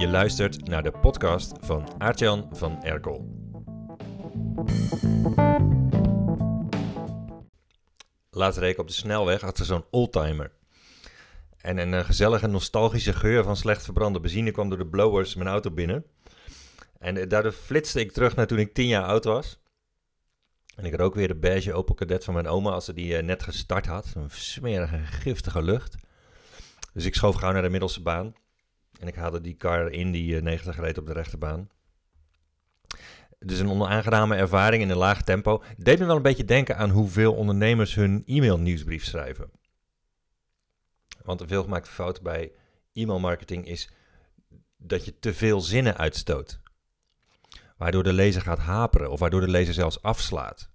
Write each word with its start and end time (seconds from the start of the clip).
Je 0.00 0.08
luistert 0.08 0.68
naar 0.68 0.82
de 0.82 0.90
podcast 0.90 1.52
van 1.60 1.88
Aartjan 1.98 2.48
van 2.52 2.82
Erkel. 2.82 3.28
Laatst 8.30 8.58
reed 8.58 8.72
ik 8.72 8.78
op 8.78 8.86
de 8.86 8.92
snelweg 8.92 9.42
achter 9.42 9.64
zo'n 9.64 9.84
oldtimer. 9.90 10.52
En 11.56 11.78
een 11.78 11.94
eh, 11.94 12.04
gezellige 12.04 12.46
nostalgische 12.46 13.12
geur 13.12 13.44
van 13.44 13.56
slecht 13.56 13.84
verbrande 13.84 14.20
benzine 14.20 14.50
kwam 14.50 14.68
door 14.68 14.78
de 14.78 14.86
blowers 14.86 15.34
mijn 15.34 15.48
auto 15.48 15.70
binnen. 15.70 16.04
En 16.98 17.16
eh, 17.16 17.28
daardoor 17.28 17.52
flitste 17.52 18.00
ik 18.00 18.12
terug 18.12 18.36
naar 18.36 18.46
toen 18.46 18.58
ik 18.58 18.74
tien 18.74 18.88
jaar 18.88 19.04
oud 19.04 19.24
was. 19.24 19.60
En 20.76 20.84
ik 20.84 20.94
rook 20.94 21.14
weer 21.14 21.28
de 21.28 21.36
beige 21.36 21.72
Opel 21.72 21.94
Kadett 21.94 22.24
van 22.24 22.34
mijn 22.34 22.48
oma 22.48 22.70
als 22.70 22.84
ze 22.84 22.92
die 22.92 23.16
eh, 23.16 23.22
net 23.22 23.42
gestart 23.42 23.86
had. 23.86 24.12
Een 24.14 24.30
smerige, 24.30 24.98
giftige 24.98 25.62
lucht. 25.62 25.94
Dus 26.92 27.04
ik 27.04 27.14
schoof 27.14 27.34
gauw 27.34 27.52
naar 27.52 27.62
de 27.62 27.68
middelste 27.68 28.02
baan. 28.02 28.34
En 29.00 29.08
ik 29.08 29.14
haalde 29.14 29.40
die 29.40 29.56
car 29.56 29.90
in 29.90 30.10
die 30.10 30.34
uh, 30.34 30.42
90 30.42 30.76
reed 30.76 30.98
op 30.98 31.06
de 31.06 31.12
rechterbaan. 31.12 31.68
Dus 33.38 33.58
een 33.58 33.70
onaangename 33.70 34.36
ervaring 34.36 34.82
in 34.82 34.90
een 34.90 34.96
laag 34.96 35.22
tempo. 35.22 35.62
Deed 35.76 35.98
me 35.98 36.04
wel 36.04 36.16
een 36.16 36.22
beetje 36.22 36.44
denken 36.44 36.76
aan 36.76 36.90
hoeveel 36.90 37.34
ondernemers 37.34 37.94
hun 37.94 38.22
e-mail 38.26 38.58
nieuwsbrief 38.58 39.04
schrijven. 39.04 39.50
Want 41.22 41.40
een 41.40 41.48
veelgemaakte 41.48 41.90
fout 41.90 42.22
bij 42.22 42.52
e-mailmarketing 42.92 43.66
is 43.66 43.90
dat 44.76 45.04
je 45.04 45.18
te 45.18 45.34
veel 45.34 45.60
zinnen 45.60 45.96
uitstoot. 45.96 46.60
Waardoor 47.76 48.02
de 48.02 48.12
lezer 48.12 48.42
gaat 48.42 48.58
haperen 48.58 49.10
of 49.10 49.20
waardoor 49.20 49.40
de 49.40 49.50
lezer 49.50 49.74
zelfs 49.74 50.02
afslaat. 50.02 50.70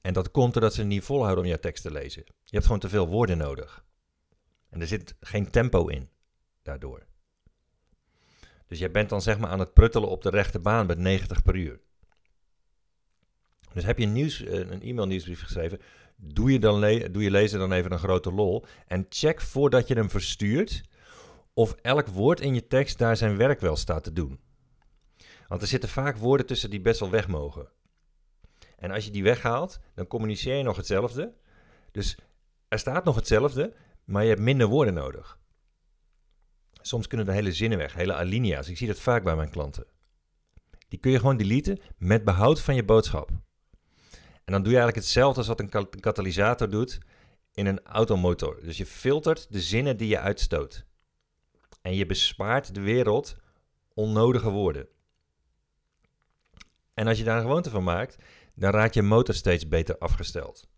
En 0.00 0.12
dat 0.12 0.30
komt 0.30 0.52
doordat 0.52 0.74
ze 0.74 0.82
niet 0.82 1.04
volhouden 1.04 1.44
om 1.44 1.50
jouw 1.50 1.60
tekst 1.60 1.82
te 1.82 1.90
lezen. 1.90 2.22
Je 2.24 2.50
hebt 2.50 2.64
gewoon 2.64 2.80
te 2.80 2.88
veel 2.88 3.08
woorden 3.08 3.38
nodig. 3.38 3.84
En 4.70 4.80
er 4.80 4.86
zit 4.86 5.16
geen 5.20 5.50
tempo 5.50 5.86
in 5.86 6.12
daardoor. 6.64 7.06
Dus 8.66 8.78
jij 8.78 8.90
bent 8.90 9.08
dan 9.08 9.22
zeg 9.22 9.38
maar 9.38 9.50
aan 9.50 9.58
het 9.58 9.72
pruttelen 9.72 10.08
op 10.08 10.22
de 10.22 10.30
rechte 10.30 10.58
baan 10.58 10.86
met 10.86 10.98
90 10.98 11.42
per 11.42 11.56
uur. 11.56 11.80
Dus 13.72 13.84
heb 13.84 13.98
je 13.98 14.04
een, 14.06 14.12
nieuws, 14.12 14.40
een 14.46 14.82
e-mail 14.82 15.06
nieuwsbrief 15.06 15.42
geschreven, 15.42 15.80
doe 16.16 16.52
je, 16.52 16.58
dan 16.58 16.80
doe 17.12 17.22
je 17.22 17.30
lezer 17.30 17.58
dan 17.58 17.72
even 17.72 17.92
een 17.92 17.98
grote 17.98 18.32
lol. 18.32 18.64
En 18.86 19.06
check 19.08 19.40
voordat 19.40 19.88
je 19.88 19.94
hem 19.94 20.10
verstuurt 20.10 20.82
of 21.52 21.72
elk 21.72 22.06
woord 22.06 22.40
in 22.40 22.54
je 22.54 22.66
tekst 22.66 22.98
daar 22.98 23.16
zijn 23.16 23.36
werk 23.36 23.60
wel 23.60 23.76
staat 23.76 24.04
te 24.04 24.12
doen. 24.12 24.40
Want 25.48 25.62
er 25.62 25.68
zitten 25.68 25.88
vaak 25.88 26.16
woorden 26.16 26.46
tussen 26.46 26.70
die 26.70 26.80
best 26.80 27.00
wel 27.00 27.10
weg 27.10 27.28
mogen. 27.28 27.68
En 28.76 28.90
als 28.90 29.04
je 29.04 29.10
die 29.10 29.22
weghaalt, 29.22 29.80
dan 29.94 30.06
communiceer 30.06 30.56
je 30.56 30.62
nog 30.62 30.76
hetzelfde. 30.76 31.34
Dus 31.90 32.18
er 32.68 32.78
staat 32.78 33.04
nog 33.04 33.14
hetzelfde, 33.14 33.74
maar 34.04 34.22
je 34.22 34.28
hebt 34.28 34.40
minder 34.40 34.66
woorden 34.66 34.94
nodig. 34.94 35.38
Soms 36.86 37.06
kunnen 37.06 37.26
de 37.26 37.32
hele 37.32 37.52
zinnen 37.52 37.78
weg, 37.78 37.94
hele 37.94 38.14
alinea's. 38.14 38.68
Ik 38.68 38.76
zie 38.76 38.86
dat 38.86 38.98
vaak 38.98 39.24
bij 39.24 39.36
mijn 39.36 39.50
klanten. 39.50 39.86
Die 40.88 40.98
kun 40.98 41.10
je 41.10 41.18
gewoon 41.18 41.36
deleten 41.36 41.78
met 41.98 42.24
behoud 42.24 42.60
van 42.60 42.74
je 42.74 42.84
boodschap. 42.84 43.30
En 44.44 44.52
dan 44.52 44.62
doe 44.62 44.72
je 44.72 44.78
eigenlijk 44.78 44.96
hetzelfde 44.96 45.38
als 45.38 45.48
wat 45.48 45.60
een 45.60 46.00
katalysator 46.00 46.70
doet 46.70 46.98
in 47.52 47.66
een 47.66 47.82
automotor. 47.82 48.60
Dus 48.62 48.76
je 48.76 48.86
filtert 48.86 49.52
de 49.52 49.60
zinnen 49.60 49.96
die 49.96 50.08
je 50.08 50.18
uitstoot. 50.18 50.84
En 51.82 51.94
je 51.94 52.06
bespaart 52.06 52.74
de 52.74 52.80
wereld 52.80 53.36
onnodige 53.94 54.50
woorden. 54.50 54.88
En 56.94 57.06
als 57.06 57.18
je 57.18 57.24
daar 57.24 57.36
een 57.36 57.42
gewoonte 57.42 57.70
van 57.70 57.84
maakt, 57.84 58.16
dan 58.54 58.70
raakt 58.70 58.94
je 58.94 59.02
motor 59.02 59.34
steeds 59.34 59.68
beter 59.68 59.98
afgesteld. 59.98 60.68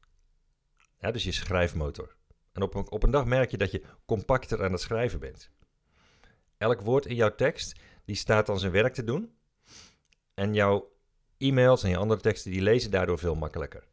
Dus 1.01 1.25
je 1.25 1.33
schrijfmotor. 1.33 2.17
En 2.53 2.63
op 2.63 2.93
op 2.93 3.03
een 3.03 3.11
dag 3.11 3.25
merk 3.25 3.51
je 3.51 3.57
dat 3.57 3.71
je 3.71 3.83
compacter 4.05 4.65
aan 4.65 4.73
het 4.73 4.81
schrijven 4.81 5.21
bent. 5.21 5.51
Elk 6.59 6.81
woord 6.81 7.07
in 7.07 7.15
jouw 7.15 7.35
tekst, 7.35 7.81
die 8.05 8.17
staat 8.17 8.47
dan 8.47 8.59
zijn 8.59 8.73
werk 8.73 8.95
te 8.95 9.05
doen. 9.05 9.35
En 10.35 10.55
jouw 10.55 10.93
e-mails 11.39 11.83
en 11.83 11.91
je 11.91 11.97
andere 11.97 12.21
teksten, 12.21 12.51
die 12.51 12.63
lezen 12.63 12.91
daardoor 12.91 13.19
veel 13.19 13.35
makkelijker. 13.35 13.85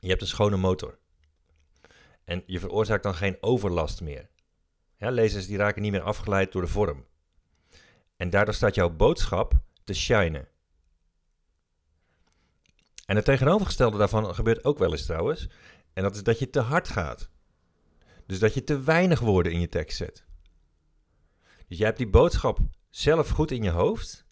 Je 0.00 0.08
hebt 0.08 0.20
een 0.20 0.26
schone 0.26 0.56
motor. 0.56 0.98
En 2.24 2.42
je 2.46 2.60
veroorzaakt 2.60 3.02
dan 3.02 3.14
geen 3.14 3.36
overlast 3.40 4.00
meer. 4.00 4.28
Ja, 4.96 5.10
lezers 5.10 5.46
die 5.46 5.56
raken 5.56 5.82
niet 5.82 5.92
meer 5.92 6.02
afgeleid 6.02 6.52
door 6.52 6.62
de 6.62 6.68
vorm. 6.68 7.06
En 8.16 8.30
daardoor 8.30 8.54
staat 8.54 8.74
jouw 8.74 8.90
boodschap 8.90 9.54
te 9.84 9.94
shinen. 9.94 10.48
En 13.06 13.16
het 13.16 13.24
tegenovergestelde 13.24 13.98
daarvan 13.98 14.34
gebeurt 14.34 14.64
ook 14.64 14.78
wel 14.78 14.90
eens 14.90 15.06
trouwens. 15.06 15.48
En 15.92 16.02
dat 16.02 16.14
is 16.14 16.22
dat 16.22 16.38
je 16.38 16.50
te 16.50 16.60
hard 16.60 16.88
gaat. 16.88 17.30
Dus 18.26 18.38
dat 18.38 18.54
je 18.54 18.64
te 18.64 18.80
weinig 18.80 19.20
woorden 19.20 19.52
in 19.52 19.60
je 19.60 19.68
tekst 19.68 19.96
zet. 19.96 20.24
Dus 21.70 21.78
jij 21.78 21.86
hebt 21.86 21.98
die 21.98 22.10
boodschap 22.10 22.58
zelf 22.88 23.28
goed 23.28 23.50
in 23.50 23.62
je 23.62 23.70
hoofd, 23.70 24.26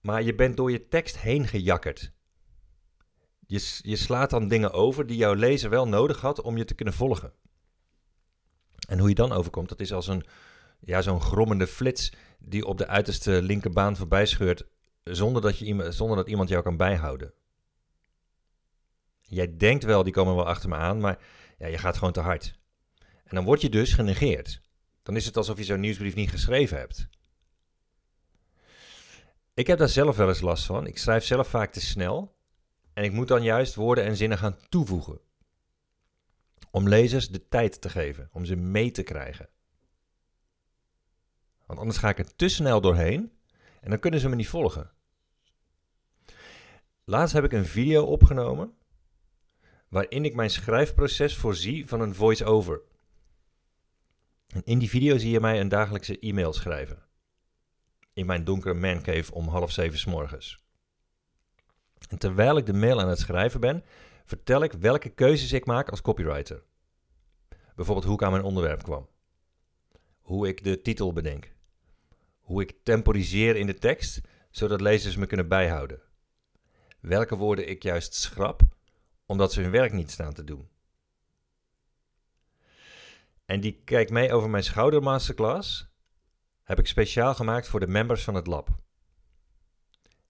maar 0.00 0.22
je 0.22 0.34
bent 0.34 0.56
door 0.56 0.70
je 0.70 0.88
tekst 0.88 1.18
heen 1.18 1.46
gejakkerd. 1.46 2.12
Je, 3.46 3.78
je 3.82 3.96
slaat 3.96 4.30
dan 4.30 4.48
dingen 4.48 4.72
over 4.72 5.06
die 5.06 5.16
jouw 5.16 5.34
lezer 5.34 5.70
wel 5.70 5.88
nodig 5.88 6.20
had 6.20 6.40
om 6.40 6.56
je 6.56 6.64
te 6.64 6.74
kunnen 6.74 6.94
volgen. 6.94 7.32
En 8.88 8.98
hoe 8.98 9.08
je 9.08 9.14
dan 9.14 9.32
overkomt, 9.32 9.68
dat 9.68 9.80
is 9.80 9.92
als 9.92 10.06
een, 10.06 10.24
ja, 10.80 11.02
zo'n 11.02 11.20
grommende 11.20 11.66
flits 11.66 12.12
die 12.38 12.66
op 12.66 12.78
de 12.78 12.86
uiterste 12.86 13.42
linkerbaan 13.42 13.96
voorbij 13.96 14.26
scheurt 14.26 14.64
zonder 15.04 15.42
dat, 15.42 15.58
je, 15.58 15.92
zonder 15.92 16.16
dat 16.16 16.28
iemand 16.28 16.48
jou 16.48 16.62
kan 16.62 16.76
bijhouden. 16.76 17.32
Jij 19.20 19.56
denkt 19.56 19.84
wel, 19.84 20.02
die 20.02 20.12
komen 20.12 20.34
wel 20.34 20.46
achter 20.46 20.68
me 20.68 20.76
aan, 20.76 21.00
maar 21.00 21.18
ja, 21.58 21.66
je 21.66 21.78
gaat 21.78 21.96
gewoon 21.96 22.12
te 22.12 22.20
hard. 22.20 22.58
En 23.24 23.34
dan 23.34 23.44
word 23.44 23.60
je 23.60 23.68
dus 23.68 23.92
genegeerd. 23.92 24.60
Dan 25.02 25.16
is 25.16 25.26
het 25.26 25.36
alsof 25.36 25.58
je 25.58 25.64
zo'n 25.64 25.80
nieuwsbrief 25.80 26.14
niet 26.14 26.30
geschreven 26.30 26.78
hebt. 26.78 27.08
Ik 29.54 29.66
heb 29.66 29.78
daar 29.78 29.88
zelf 29.88 30.16
wel 30.16 30.28
eens 30.28 30.40
last 30.40 30.64
van. 30.64 30.86
Ik 30.86 30.98
schrijf 30.98 31.24
zelf 31.24 31.48
vaak 31.48 31.72
te 31.72 31.80
snel. 31.80 32.36
En 32.92 33.04
ik 33.04 33.12
moet 33.12 33.28
dan 33.28 33.42
juist 33.42 33.74
woorden 33.74 34.04
en 34.04 34.16
zinnen 34.16 34.38
gaan 34.38 34.58
toevoegen. 34.68 35.20
Om 36.70 36.88
lezers 36.88 37.28
de 37.28 37.48
tijd 37.48 37.80
te 37.80 37.88
geven, 37.88 38.28
om 38.32 38.44
ze 38.44 38.56
mee 38.56 38.90
te 38.90 39.02
krijgen. 39.02 39.48
Want 41.66 41.78
anders 41.78 41.98
ga 41.98 42.08
ik 42.08 42.18
er 42.18 42.36
te 42.36 42.48
snel 42.48 42.80
doorheen 42.80 43.32
en 43.80 43.90
dan 43.90 43.98
kunnen 43.98 44.20
ze 44.20 44.28
me 44.28 44.34
niet 44.34 44.48
volgen. 44.48 44.90
Laatst 47.04 47.34
heb 47.34 47.44
ik 47.44 47.52
een 47.52 47.66
video 47.66 48.04
opgenomen 48.04 48.74
waarin 49.88 50.24
ik 50.24 50.34
mijn 50.34 50.50
schrijfproces 50.50 51.36
voorzie 51.36 51.88
van 51.88 52.00
een 52.00 52.14
voice-over. 52.14 52.82
In 54.64 54.78
die 54.78 54.88
video 54.88 55.18
zie 55.18 55.30
je 55.30 55.40
mij 55.40 55.60
een 55.60 55.68
dagelijkse 55.68 56.18
e-mail 56.18 56.52
schrijven. 56.52 57.02
In 58.12 58.26
mijn 58.26 58.44
donkere 58.44 58.74
mancave 58.74 59.34
om 59.34 59.48
half 59.48 59.70
zeven 59.70 59.98
s 59.98 60.04
morgens. 60.04 60.64
En 62.08 62.18
terwijl 62.18 62.56
ik 62.56 62.66
de 62.66 62.72
mail 62.72 63.00
aan 63.00 63.08
het 63.08 63.18
schrijven 63.18 63.60
ben, 63.60 63.84
vertel 64.24 64.62
ik 64.62 64.72
welke 64.72 65.08
keuzes 65.08 65.52
ik 65.52 65.66
maak 65.66 65.88
als 65.90 66.00
copywriter. 66.00 66.62
Bijvoorbeeld 67.74 68.06
hoe 68.06 68.14
ik 68.14 68.22
aan 68.22 68.32
mijn 68.32 68.44
onderwerp 68.44 68.82
kwam. 68.82 69.08
Hoe 70.20 70.48
ik 70.48 70.64
de 70.64 70.82
titel 70.82 71.12
bedenk. 71.12 71.52
Hoe 72.40 72.62
ik 72.62 72.74
temporiseer 72.82 73.56
in 73.56 73.66
de 73.66 73.78
tekst, 73.78 74.20
zodat 74.50 74.80
lezers 74.80 75.16
me 75.16 75.26
kunnen 75.26 75.48
bijhouden. 75.48 76.00
Welke 77.00 77.36
woorden 77.36 77.68
ik 77.68 77.82
juist 77.82 78.14
schrap, 78.14 78.62
omdat 79.26 79.52
ze 79.52 79.60
hun 79.60 79.70
werk 79.70 79.92
niet 79.92 80.10
staan 80.10 80.32
te 80.32 80.44
doen. 80.44 80.68
En 83.44 83.60
die 83.60 83.82
kijkt 83.84 84.10
mee 84.10 84.32
over 84.32 84.50
mijn 84.50 84.64
schouder 84.64 85.02
masterclass. 85.02 85.90
Heb 86.62 86.78
ik 86.78 86.86
speciaal 86.86 87.34
gemaakt 87.34 87.68
voor 87.68 87.80
de 87.80 87.86
members 87.86 88.24
van 88.24 88.34
het 88.34 88.46
lab. 88.46 88.68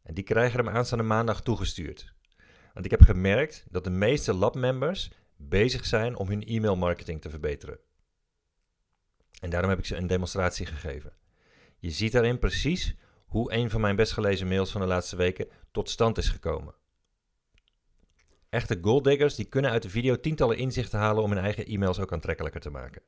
En 0.03 0.15
die 0.15 0.25
krijgen 0.25 0.65
hem 0.65 0.75
aanstaande 0.75 1.05
maandag 1.05 1.43
toegestuurd. 1.43 2.15
Want 2.73 2.85
ik 2.85 2.91
heb 2.91 3.03
gemerkt 3.03 3.65
dat 3.71 3.85
de 3.85 3.91
meeste 3.91 4.35
lab-members 4.35 5.11
bezig 5.37 5.87
zijn 5.87 6.17
om 6.17 6.29
hun 6.29 6.45
e-mail 6.45 6.77
marketing 6.77 7.21
te 7.21 7.31
verbeteren. 7.31 7.79
En 9.41 9.51
daarom 9.51 9.71
heb 9.71 9.79
ik 9.79 9.87
ze 9.87 9.97
een 9.97 10.07
demonstratie 10.07 10.67
gegeven. 10.67 11.13
Je 11.79 11.91
ziet 11.91 12.13
daarin 12.13 12.39
precies 12.39 12.95
hoe 13.27 13.53
een 13.53 13.71
van 13.71 13.81
mijn 13.81 13.97
best 13.97 14.13
gelezen 14.13 14.49
mails 14.49 14.71
van 14.71 14.81
de 14.81 14.87
laatste 14.87 15.17
weken 15.17 15.49
tot 15.71 15.91
stand 15.91 16.19
is 16.19 16.29
gekomen. 16.29 16.75
Echte 18.53 18.79
golddiggers 18.81 19.35
die 19.35 19.45
kunnen 19.45 19.71
uit 19.71 19.83
de 19.83 19.91
video 19.91 20.21
tientallen 20.21 20.57
inzichten 20.57 20.99
halen 20.99 21.23
om 21.23 21.31
hun 21.31 21.41
eigen 21.41 21.67
e-mails 21.67 21.99
ook 21.99 22.13
aantrekkelijker 22.13 22.61
te 22.61 22.71
maken. 22.71 23.03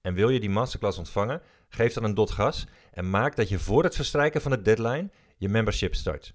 En 0.00 0.14
wil 0.14 0.28
je 0.28 0.40
die 0.40 0.50
masterclass 0.50 0.98
ontvangen? 0.98 1.42
Geef 1.68 1.92
dan 1.92 2.04
een 2.04 2.14
dot 2.14 2.30
gas 2.30 2.66
en 2.92 3.10
maak 3.10 3.36
dat 3.36 3.48
je 3.48 3.58
voor 3.58 3.82
het 3.82 3.94
verstrijken 3.94 4.40
van 4.40 4.50
de 4.50 4.62
deadline 4.62 5.10
je 5.36 5.48
membership 5.48 5.94
start. 5.94 6.34